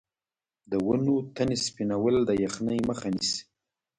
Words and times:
د 0.71 0.73
ونو 0.85 1.15
تنې 1.35 1.57
سپینول 1.65 2.15
د 2.25 2.31
یخنۍ 2.43 2.79
مخه 2.89 3.07
نیسي؟ 3.15 3.39